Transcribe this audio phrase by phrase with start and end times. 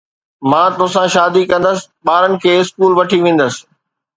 [0.51, 3.55] مان توسان شادي ڪندس، ٻارن کي اسڪول وٺي ويندس